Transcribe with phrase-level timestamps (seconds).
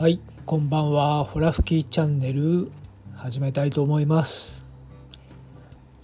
[0.00, 1.24] はいこんばんは。
[1.24, 2.70] ホラ吹きチャンネル
[3.16, 4.64] 始めたいと思います。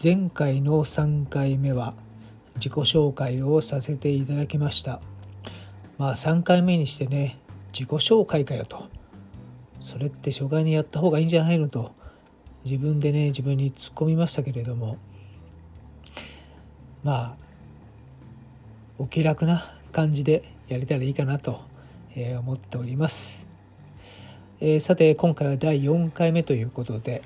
[0.04, 1.94] 前回の3回目は
[2.56, 5.01] 自己紹介をさせていただきました。
[5.97, 7.38] まあ3回目にしてね
[7.72, 8.85] 自己紹介かよと。
[9.80, 11.94] それって初回にやった方がいいんじゃないのと
[12.67, 14.99] 自分でね自分に突っ込みましたけれども。
[17.02, 17.37] まあ
[18.99, 21.63] お気楽な感じでやれたらいいかなと
[22.41, 23.55] 思っております。
[24.59, 27.23] えー、さて今回は第4回目ということで、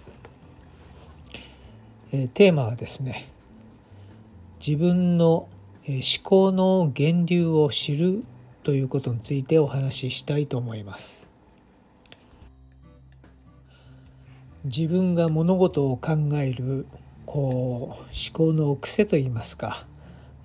[2.13, 3.29] えー、テーマはですね
[4.65, 5.49] 自分の
[5.87, 8.25] 思考の源流を知る
[8.65, 11.31] ということについてお話ししたいと思います。
[14.65, 16.87] 自分が物事を考える
[17.27, 19.87] こう思考の癖といいますか、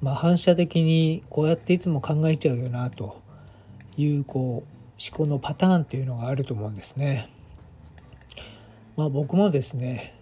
[0.02, 3.20] まあ、反射的にこうやっていつも考えちゃうよなと
[3.98, 7.30] いうこう思考のパターンっていうのがあると思うんですね。
[8.96, 10.14] まあ、僕もですね、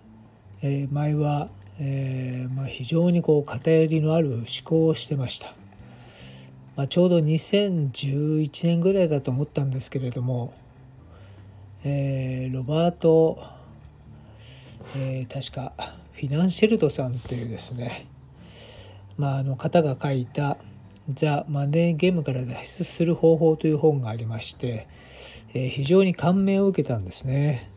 [0.61, 5.53] えー、前は、えー、まあ、非常にこう偏りのある思考をしてました。
[6.75, 10.53] まあ、ちょうど2011年ぐらいだと思ったんですけれども、
[11.83, 13.39] えー、ロバート、
[14.95, 15.73] え確か
[16.13, 18.07] フィナンシェルドさんというですね、
[19.17, 20.57] まあ、あの方が書いた
[21.09, 24.87] 「ザ・マネーゲームから脱出する方法という本がありまして、
[25.53, 27.69] えー、非常に感銘を受けたんですね。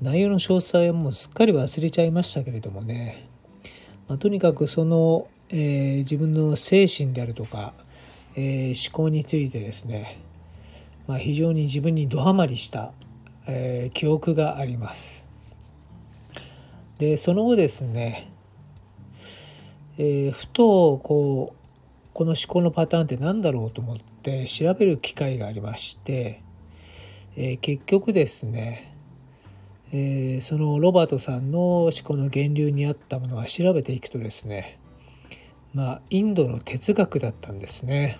[0.00, 3.28] 内容の詳細はもうすっかり忘れちゃいましたけれどもね、
[4.08, 7.72] まあ、とにかくその、えー、自分の精神であるとか、
[8.34, 10.18] えー、思考についてですね、
[11.06, 12.92] まあ、非常に自分にどハマりした、
[13.48, 15.24] え記憶があります。
[16.98, 18.32] でその後ですね、
[19.98, 21.65] えふとこう
[22.16, 26.40] この思考のパターンって何だろうと思って調べる機会がありまして、
[27.36, 28.96] えー、結局ですね、
[29.92, 34.78] えー、そのロバートさんの思考の源流にあったものは調べていくとですね
[35.74, 38.18] まあインドの哲学だったんですね。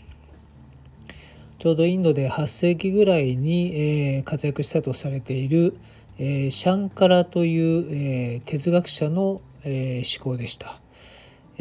[1.59, 5.75] ちょうどインドで8世紀ぐらいに、えー、活躍したとされている、
[6.19, 10.82] えー、シャンカラという、えー、哲学者の、え思考でした。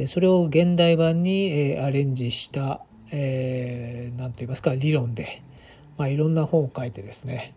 [0.07, 5.41] それを現代版にアレンジした何、えー、と言いますか理論で、
[5.97, 7.53] まあ、いろんな本を書いてですね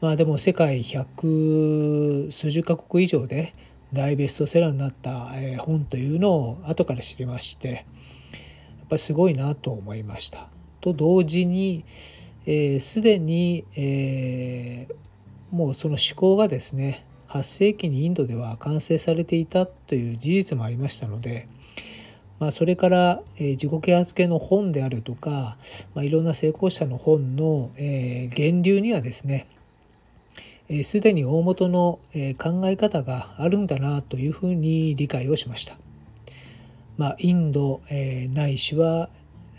[0.00, 3.54] まあでも世界百数十カ国以上で
[3.92, 7.84] 大ベストセラーになった本というのを後から知りましてやっ
[8.90, 10.48] ぱりすごいなと思いました。
[10.80, 11.84] と同時に
[12.78, 13.64] すで、に、
[15.50, 21.48] もうその思考がですね8世紀にインドでは完成されていたという事実もありましたので
[22.38, 25.56] まあ、それから、えー、自己啓発系の本であるとか、
[25.94, 29.46] まあ、いろんな成功者の本の、えー、源流にはですね
[30.68, 35.78] すで、ー、に大元の、えー、考え方があるんだなというふうに理解をしました。
[36.96, 39.10] まあ、インド、えー、ないしは、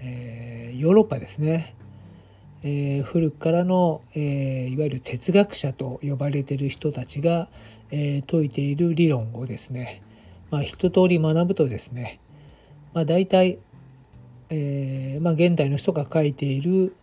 [0.01, 1.75] えー、ヨーロッパですね、
[2.63, 7.47] えー、古くからの、えー、いわゆる哲学者と呼ばれている人たちが、
[7.91, 10.01] えー、説いている理論をですね、
[10.49, 12.19] まあ、一通り学ぶとですね
[12.97, 13.59] まあ、大体、
[14.49, 16.95] えーまあ、現代の人が書いている、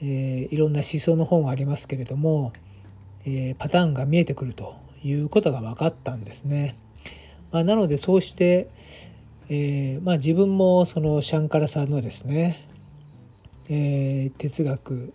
[0.00, 2.52] えー、いろんな思想の本がありますけれども、
[3.24, 6.76] えー、パターンが見えてくるということが分かったんですね。
[7.50, 8.68] まあ、なのでそうして、
[9.48, 12.64] えまあ、自分もそのシャンカラさんのですね、
[13.68, 15.12] え、哲学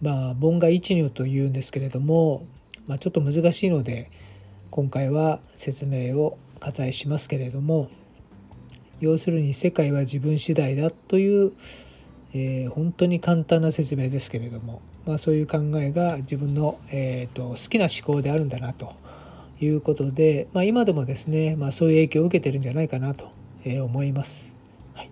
[0.00, 2.46] まあ本願一如というんですけれども、
[2.86, 4.10] まあ、ちょっと難しいので
[4.70, 7.90] 今回は説明を割愛しますけれども、
[9.02, 11.52] 要するに世界は自分次第だという、
[12.34, 18.94] えー、本当に簡単な説明ですけれども、まあ、そういう考えが自分の、えーと、好きな思考であるんだなと
[19.60, 23.32] いうことで、まあ、今でもですね、まあ、そういう影響を受けてるんじゃないかなと
[23.64, 24.54] 思います。
[24.94, 25.10] はい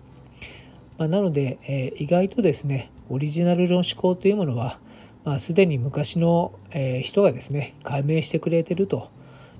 [0.97, 4.79] まあ、なので、えー、意外とですねオリジナルの思考というものは、
[5.25, 9.09] まあ、すでに昔の、えー、人がですね解明してくれてると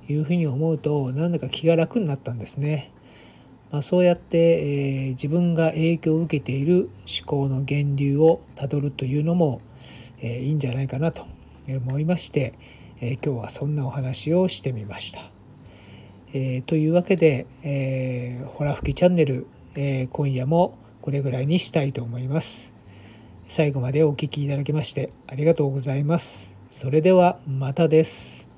[0.07, 2.93] いうふうに思うとなんだか気が楽になったんですね。
[3.71, 9.61] まあ、そうやって、えー、自分が影響を受けている思考の源流をたどるというのも、
[10.19, 11.25] えー、いいんじゃないかなと
[11.67, 12.53] 思いまして、
[12.99, 15.21] えー、今日はそんなお話をしてみました。
[16.33, 22.73] えー、というわけで、えー、ほら吹きチャンネル、えー、今夜もこれぐらいにしたいと思います。
[23.47, 26.57] 最後までお聴きいただきましてありがとうございます。
[26.69, 28.50] それではまたです。